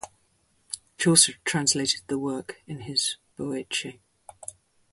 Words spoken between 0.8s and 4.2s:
Chaucer translated the work in his "Boece".